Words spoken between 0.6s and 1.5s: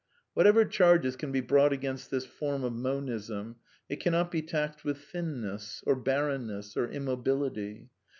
charges can be